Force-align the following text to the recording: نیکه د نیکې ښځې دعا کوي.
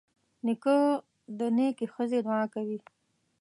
نیکه 0.45 0.77
د 1.39 1.39
نیکې 1.57 1.85
ښځې 1.93 2.19
دعا 2.25 2.43
کوي. 2.53 2.79